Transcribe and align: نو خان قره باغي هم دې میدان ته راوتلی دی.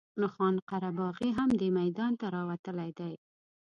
نو 0.19 0.27
خان 0.35 0.55
قره 0.69 0.89
باغي 0.97 1.29
هم 1.37 1.49
دې 1.59 1.69
میدان 1.79 2.11
ته 2.19 2.25
راوتلی 2.35 2.89
دی. 2.99 3.13